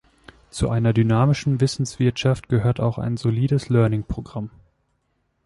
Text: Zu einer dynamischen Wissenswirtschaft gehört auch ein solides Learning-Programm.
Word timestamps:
Zu 0.49 0.71
einer 0.71 0.93
dynamischen 0.93 1.61
Wissenswirtschaft 1.61 2.49
gehört 2.49 2.79
auch 2.79 2.97
ein 2.97 3.17
solides 3.17 3.69
Learning-Programm. 3.69 4.49